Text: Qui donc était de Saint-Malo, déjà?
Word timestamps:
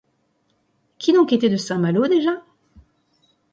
Qui 0.97 1.13
donc 1.13 1.31
était 1.31 1.51
de 1.51 1.57
Saint-Malo, 1.57 2.07
déjà? 2.07 2.43